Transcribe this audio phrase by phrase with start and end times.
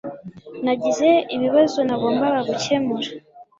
[0.63, 3.09] Nagize ibibazo nagombaga gukemura